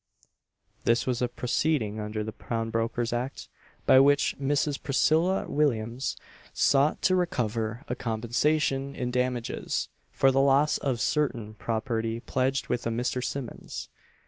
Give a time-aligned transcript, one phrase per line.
[0.83, 3.47] This was a proceeding under the Pawnbrokers' Act,
[3.85, 4.81] by which Mrs.
[4.81, 6.17] Priscilla Williams
[6.53, 12.87] sought to recover a compensation in damages for the loss of certain property pledged with
[12.87, 13.23] a Mr.
[13.23, 13.89] Simmons.